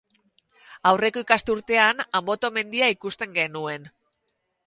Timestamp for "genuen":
3.37-3.89